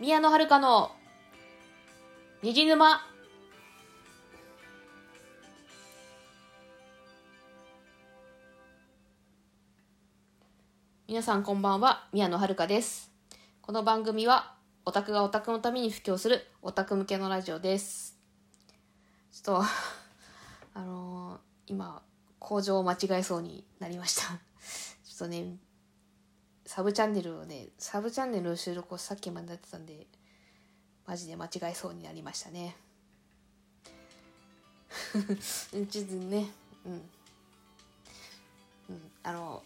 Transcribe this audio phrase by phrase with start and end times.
[0.00, 0.92] 宮野遥の
[2.44, 3.00] 虹沼。
[11.08, 13.10] 皆さんこんばんは宮野遥です。
[13.60, 14.54] この番組は
[14.84, 18.16] オタクがオタクのために布教するオタク向けのラジオです。
[19.32, 19.64] ちょっと
[20.74, 22.02] あのー今
[22.38, 24.22] 工場を間違えそうになりました。
[25.02, 25.56] ちょっとね
[26.68, 30.06] サブチャンネルをねサブチャンネルの収録をさっきまでやってたんで
[31.06, 32.76] マジで間違えそうになりましたね。
[35.88, 36.46] ちょっとね
[36.84, 36.92] うん。
[36.92, 36.96] う
[38.92, 39.62] んあの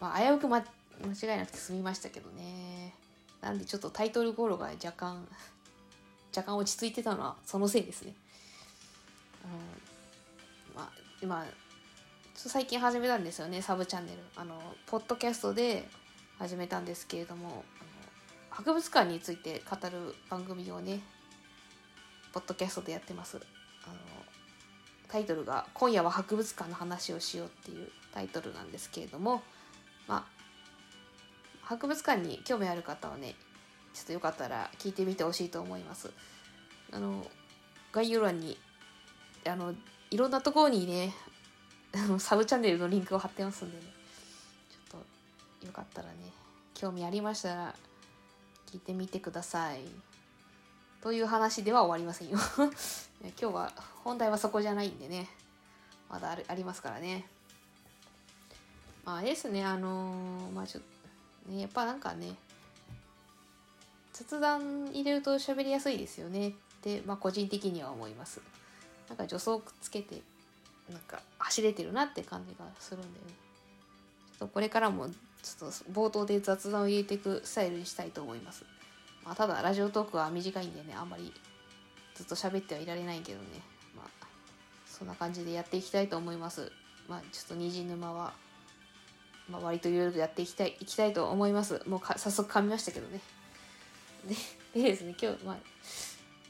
[0.00, 2.92] まあ危うく、ま、間違えなくて済みましたけどね。
[3.40, 5.24] なんでちょっとタイトルゴロが若干
[6.36, 8.12] 若干落ち着いてたのはそのせいですね。
[9.44, 11.46] あのまあ今
[12.38, 14.18] 最近始めたんですよねサブチャンネル。
[14.36, 15.88] あのポッドキャストで
[16.38, 17.64] 始めたんですけれども
[18.50, 21.00] 博物館について語る番組をね
[22.34, 23.38] ポッドキャストでやってます。
[23.86, 23.96] あの
[25.08, 29.42] タイトルが「今夜は博物館の話をしよう」っていうタイトルなんですけれども
[30.06, 30.24] まあ
[31.62, 33.34] 博物館に興味ある方はね
[33.94, 36.12] ちょっとよかったら聞いてみてほしいと思います。
[36.92, 37.26] あの
[37.92, 38.58] 概要欄に
[39.46, 39.74] あの
[40.10, 41.14] いろんなところにね
[42.18, 43.84] サブチャンネルのリンクを貼ってますんでね。
[44.70, 45.02] ちょっ
[45.60, 46.14] とよかったらね
[46.74, 47.74] 興味ありましたら
[48.66, 49.80] 聞いてみてください。
[51.00, 52.38] という話では終わりませんよ。
[53.22, 53.72] 今日は
[54.02, 55.28] 本題はそこじゃないんでね。
[56.08, 57.28] まだあるありますからね。
[59.04, 60.82] まあですねあのーまあちょっ
[61.44, 62.34] とねやっぱなんかね
[64.12, 68.40] 雑談入れると喋りやすいですよねって、まあ、個人的には思います。
[69.08, 70.22] なんか助走くっつけて
[70.90, 73.26] なんか走れてるなって感じがするんでね。
[74.38, 75.14] ちょっとこれからもちょっ
[75.58, 78.64] と冒頭で雑談を入れていくスタイルにしたいと思います、
[79.24, 81.32] まあ、ただラジオトークは短いんでねあんまり
[82.14, 83.46] ずっと喋ってはいられないけどね。
[83.94, 84.26] まあ
[84.86, 86.72] そんな感じでやっていきたいと思います。
[87.08, 88.32] まあちょっと虹沼は、
[89.50, 91.82] まあ、割といろいろやっていきたいいきたいと思います。
[91.86, 93.20] もう早速噛みましたけどね。
[94.74, 95.58] ででですね今日ま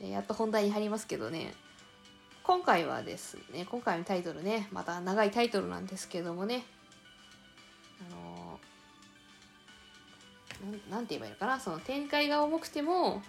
[0.03, 1.53] あやっと本題に入りますけどね。
[2.47, 6.63] 今回はですね今回のタイトルねまた長いタイトルなんですけどもね
[8.09, 8.61] あの
[10.89, 13.21] ななんて言えばいいのかなその展開が重くても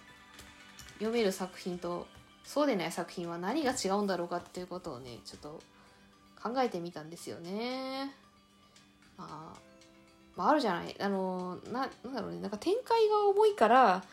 [0.99, 2.05] 読める作品と
[2.43, 5.61] そうでない作品は何が違うんだろうかっていうことをねちょっと
[6.39, 8.13] 考えてみたんですよね。
[9.17, 9.59] まあ、
[10.35, 14.03] まあ、あるじゃないあのななんだろうねなんか展開が重いから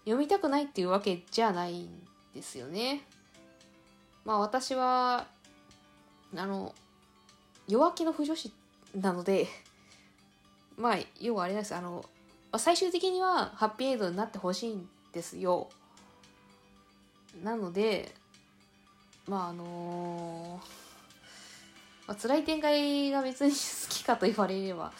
[0.00, 1.88] 読みたくないっていうわけじゃないん
[2.34, 3.04] ですよね。
[4.28, 5.26] まあ私は
[6.36, 6.74] あの
[7.66, 8.52] 弱気の不女子
[8.94, 9.48] なので
[10.76, 11.74] まあ要はあれです。
[11.74, 12.04] あの
[12.58, 15.70] 最終的にはハッピーエンドになってほしいんですよ。
[17.42, 18.14] なので
[19.26, 20.60] まああの
[22.06, 24.92] まあ、辛い展開が別に好きかと言われれば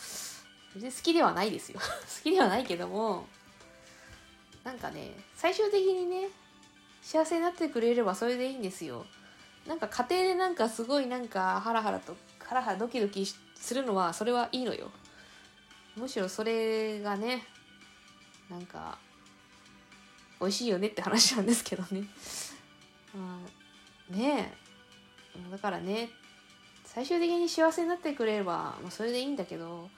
[0.75, 1.81] 別に好きではないですよ。
[1.85, 3.27] 好きではないけども
[4.65, 6.31] なんかね最終的にね
[7.03, 9.05] 幸せになってくれればそれでいいんですよ。
[9.69, 14.91] なんか家庭でなんかすごいなんかハラハラとハラハラドキドキするのはそれはいいのよ。
[15.95, 17.43] むしろそれがね
[18.49, 18.99] なんか
[20.41, 22.05] 美味しいよねって話なんですけどね。
[23.15, 23.41] ま
[24.11, 24.55] あね
[25.37, 25.51] え。
[25.51, 26.09] だからね
[26.87, 28.53] 最終的に幸せになってくれれば、
[28.83, 29.91] まあ、それでいいんだけど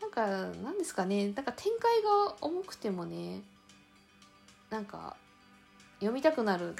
[0.00, 1.30] なんかなんですかね。
[1.30, 3.42] なんか展開が重くてもね
[4.70, 5.16] なんか
[6.00, 6.74] 読みたくなる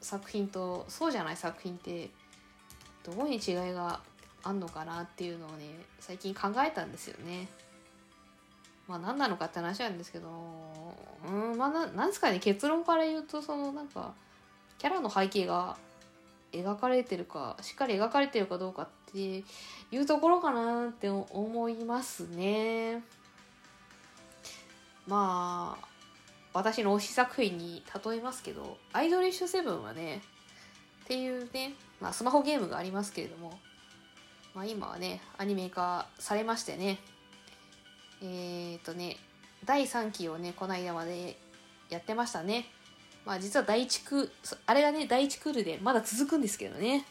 [0.00, 2.10] 作品とそうじゃない作品って
[3.04, 4.00] どこに違いが
[4.42, 5.66] あんのかなっていうのをね
[5.98, 7.48] 最近考えたんですよね。
[8.88, 10.28] まあ何なのかって話なんですけど
[11.28, 14.14] うんまあななんですかね結論から言うとそのなんか
[14.78, 15.76] キャラの背景が
[16.52, 19.44] 描かれてるかしっかり描かれてるかどうかって
[19.92, 23.02] いうところかなって思いますね。
[25.06, 25.89] まあ
[26.52, 30.22] 私の推し作品に例えますけど「アイドリッシュセブン」はね
[31.04, 33.58] っていうね、まあ、スマホゲームがありますけれども、
[34.54, 36.98] まあ、今はねアニメ化されましてね
[38.22, 39.16] えっ、とね
[39.64, 41.38] 第3期をねこの間まで
[41.88, 42.66] やってましたね。
[43.24, 44.32] まあ実は第1ク
[44.66, 47.04] あれがね第1クールでまだ続くんですけどね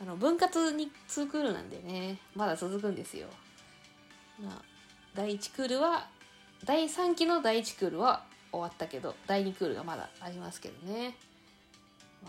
[0.00, 3.28] あの分割に2クールなんでねまだ続くんですよ
[4.38, 4.62] まあ
[5.14, 6.08] 第1クールは
[6.64, 8.24] 第3期の第1クールは
[8.54, 11.14] 終わったけど第2クールがまだありますけどね。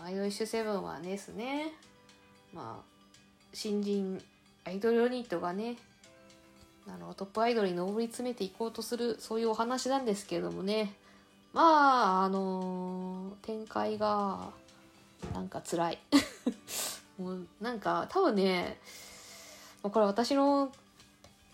[0.02, 1.72] アイドリッシュセブンはですね
[2.52, 2.96] まあ
[3.54, 4.22] 新人
[4.64, 5.76] アイドルユニットがね
[6.86, 10.92] あのトップアイドルに上り詰めていこうとするそういうお話なんですけどもね。
[11.52, 14.50] まああの展開が
[15.32, 15.98] なんか辛い。
[17.18, 18.78] もうなんか多分ね
[19.82, 20.70] これ私の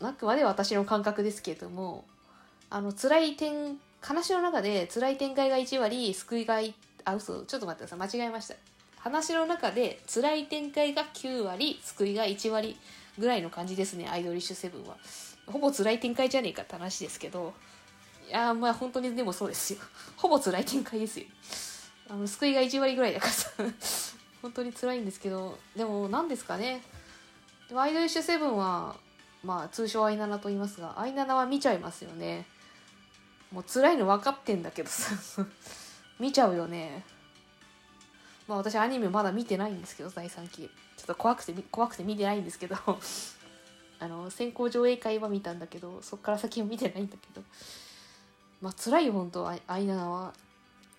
[0.01, 2.05] あくまで私の感覚ですけども
[2.71, 8.21] あの辛い点話の中で辛い展開が1割救いがいあ嘘ちょっと待ってください。
[8.21, 8.57] 間違えました。
[8.99, 12.77] 話の中で辛い展開が9割救いが1割
[13.19, 14.09] ぐらいの感じですね。
[14.09, 14.97] アイドリッシュセブンは。
[15.47, 17.55] ほぼ辛い展開じゃねえかって話ですけど。
[18.29, 19.79] いやまあ本当にでもそうですよ。
[20.17, 21.27] ほぼ辛い展開ですよ。
[22.11, 23.51] あの救いが1割ぐらいだからさ。
[24.43, 25.59] 本当に辛いんですけど。
[25.77, 26.83] でも何ですかね。
[27.69, 28.97] でもアイドリッシュセブンは
[29.45, 32.47] まあ通称アイナナと言いますがアイナナは見ちゃいますよね。
[33.53, 35.45] もう辛いの分かってんだけどさ。
[36.19, 37.05] 見ちゃうよね。
[38.49, 40.63] まあ私アニメまだ見てないんですけど第3期。
[40.97, 42.77] ちょっと怖くて怖くて見てないんですけど。
[44.01, 47.45] あの先行上映会は見たんだけどそっから先は見てないんだけど。
[48.61, 50.33] まあ辛いよ本当アイナナは。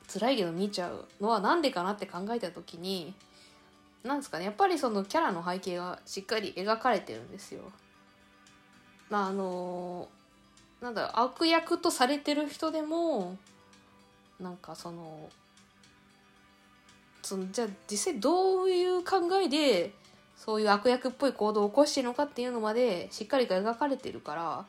[0.08, 3.14] 辛いけど見ちゃうのは何でかなって考えた時に
[4.04, 4.46] なんですかね。
[4.46, 7.62] やっぱりそのキャラの背景がしっかり描かれてるんですよ。
[9.10, 10.10] まああの
[10.84, 13.38] なんだ悪役とされてる人でも
[14.38, 15.30] なんかその
[17.22, 19.94] そのじゃあ実際どういう考えで
[20.36, 24.66] そういう悪役っぽい行動を起こしてるのかっていうのまでしっかりと描かれてるから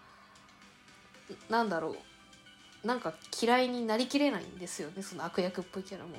[1.50, 1.96] なんだろ
[2.84, 3.12] うなんか
[3.42, 6.10] 嫌いになりきれないんですよねその悪役っぽいキャラも。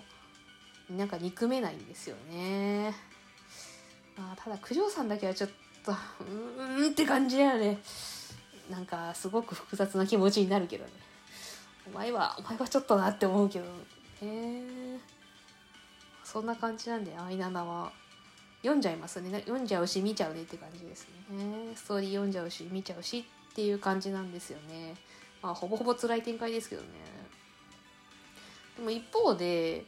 [0.89, 2.93] なんか憎めないんですよね。
[4.15, 5.49] まあただ九条さんだけはちょっ
[5.83, 7.79] とうーんって感じだよね。
[8.69, 10.91] なんかすごく複雑な気持ちになるけどね。
[11.87, 13.69] お前はお前はちょっとなって思うけどへ
[14.23, 14.99] え
[16.23, 17.91] そんな感じなんでアイナナは。
[18.65, 19.41] 読んじゃいますね。
[19.41, 21.75] 読んじゃうし見ちゃうねって感じですね。
[21.75, 24.95] ストーリー読んじゃうし見ちゃうしっていう感じなんですよね。
[25.43, 26.87] まあほぼほぼ辛い展開ですけどね。
[28.75, 29.85] でも一方で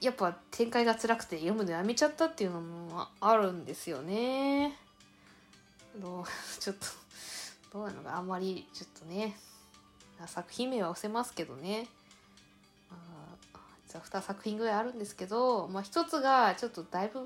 [0.00, 4.78] やっぱ展開が辛くて読むのやめちゃったっていうのもあるんですよね。
[5.96, 6.24] どう
[6.60, 6.86] ちょっと
[7.72, 9.36] どうなのかあんまりちょっとね。
[10.26, 11.88] 作品名は伏せますけどね、
[12.88, 12.96] ま
[13.54, 13.58] あ、
[13.88, 17.24] 実は2作品ぐらいあるんですけど、まあ、1つがちょっとだいぶい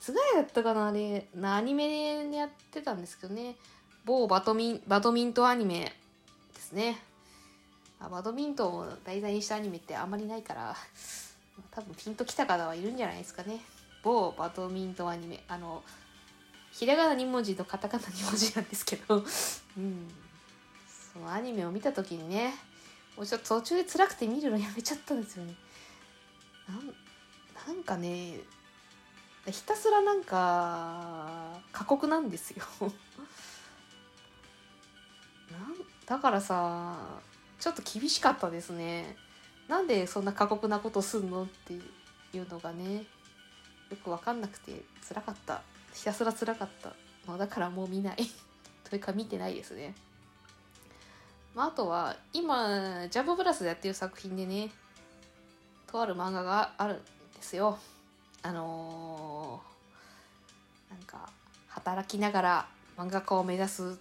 [0.00, 1.26] つぐらいだったかなあれ。
[1.42, 3.56] アニメでやってたんですけどね。
[4.04, 5.92] 某バドミンバドミントンアニメ
[6.54, 7.02] ですね。
[7.98, 10.76] あバドミントンを題材にしたアニメってあんまりないから
[11.70, 13.60] 多分ピンときた方はいるんじゃないですかね。
[14.04, 15.82] 某バドミントンアニメあの
[16.78, 20.08] ひらがな2文字とカタカナ2文字なんですけど、うん、
[21.14, 22.52] そのアニメを見た時にね
[23.16, 25.54] もうちょっと途中で辛くて見るのやめちゃったんですよね。
[26.68, 28.40] なんなんかね
[29.46, 32.62] ひたすらなんか過酷なんですよ。
[32.80, 32.92] なん
[36.04, 36.98] だからさ
[37.58, 39.16] ちょっと厳しかったですね。
[39.66, 41.78] なんでそんな過酷なことすんのってい
[42.38, 42.96] うのがね
[43.88, 45.62] よく分かんなくて辛かった。
[45.96, 46.92] ひたすら辛かった、
[47.26, 48.16] まあ、だからもう見ない。
[48.84, 49.94] というか見てないですね、
[51.56, 54.70] まあ、あとは今ジャンププラスでやってる作品でね
[55.88, 57.02] とある漫画があるん
[57.34, 57.78] ですよ。
[58.42, 61.28] あのー、なんか
[61.68, 63.98] 働きながら漫画家を目指す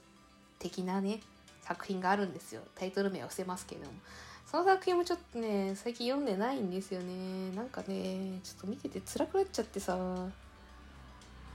[0.59, 1.21] 的なね
[1.61, 2.61] 作品があるんですよ。
[2.75, 3.97] タイトル名は伏せますけれども。
[4.45, 7.49] その作品もちょっとね最近読んでないんですよね。
[7.55, 9.97] なんかねちょっと見てて辛くなっちゃってさ。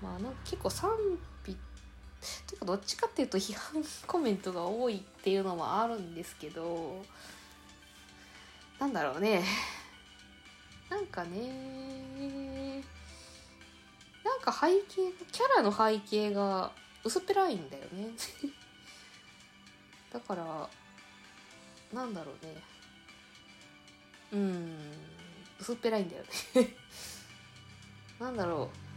[0.02, 0.90] まあなんか結構賛
[1.44, 1.54] 否
[2.46, 7.02] ていうかどっちかっていうと批判コメントが多いっていうのもあるんですけど
[8.78, 9.42] なんだろうね。
[10.88, 12.82] なんかね
[14.24, 16.72] なんか背景キャラの背景が
[17.04, 18.08] 薄っぺらいんだよね。
[20.12, 20.68] だから
[21.92, 22.62] なんだろうね。
[24.32, 24.76] うん
[25.58, 26.30] 薄っぺらいんだよね。
[28.18, 28.89] なんだろう。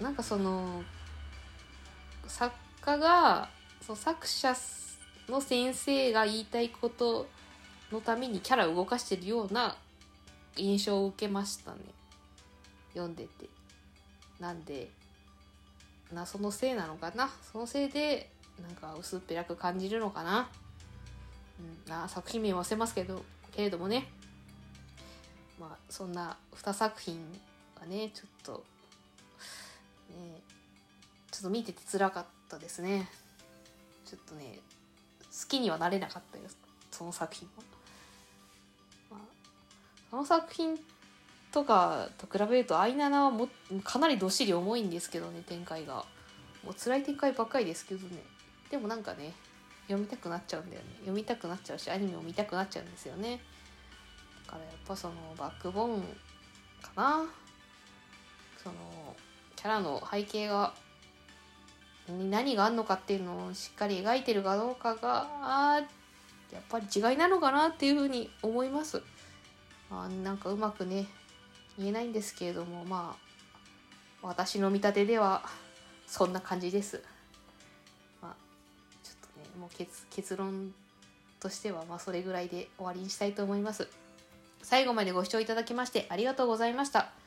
[0.00, 0.82] なんかその
[2.26, 3.48] 作家が
[3.80, 4.54] その作者
[5.28, 7.28] の先生が言いたいこと
[7.92, 9.76] のためにキャラを動かしてるような
[10.56, 11.78] 印象を受けましたね。
[12.94, 13.48] 読んでて。
[14.40, 14.90] なんで
[16.12, 17.30] なそのせいなのかな？
[17.52, 18.28] そのせいで
[18.60, 20.50] なんか薄っぺらく感じるのかな、
[21.86, 23.22] うん、あ作品名忘れますけど
[23.52, 24.08] けれどもね。
[25.60, 27.18] まあそんな2作品
[27.78, 28.64] がねちょっと
[30.12, 30.40] ね
[31.30, 33.08] ちょっと見てて辛かったですね。
[34.04, 34.58] ちょっとね
[35.20, 36.44] 好きにはなれなかったよ
[36.90, 37.62] その作品は、
[39.12, 39.20] まあ、
[40.10, 40.78] その作品
[41.50, 43.48] とかと比べるとアイナナはも
[43.82, 46.04] かなりどっしり重いんですけどね展開が。
[46.64, 48.22] もう辛い展開ばっかりですけどね。
[48.70, 49.32] でもなんかね
[49.88, 50.88] 読みたくなっちゃうんだよね。
[51.00, 53.40] 読みたくなっちゃうしアニメを見たくなっちゃうんですよね。
[54.46, 56.02] だからやっぱそのバックボーン
[56.80, 57.24] かな。
[58.62, 59.16] その
[59.62, 60.74] キャラの背景が
[62.08, 65.80] に何があるのかっていうのをしっかり描いてるかどうかが
[66.52, 69.00] やっぱり違いなのかなっていうふうに思います。
[69.88, 71.06] まあ、なんかうまくね
[71.78, 73.16] 言えないんですけれどもま
[74.22, 75.42] あ私の見立てでは
[76.08, 77.00] そんな感じです。
[78.20, 78.34] まあ
[79.04, 80.74] ちょっとねもう結結論
[81.38, 83.88] としてはまあそれぐらいで終わりにしたいと思います。
[84.60, 87.21] 最後までご視聴いただきましてありがとうございました。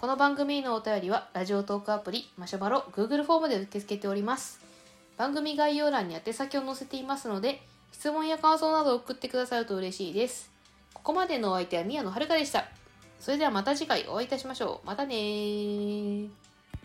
[0.00, 4.60] この番組へのお便りは、ラジオトークアプリ、マシュマロ、Google フォームで受け付けております。
[5.16, 10.52] 番組概要欄に宛先を載せていますので、質問や感想などを送ってくださると嬉しいです。
[10.94, 12.68] ここまでのお相手は宮野遥でした。
[13.18, 14.86] それではまた次回お会いいたしましょう。
[14.86, 16.47] またねー。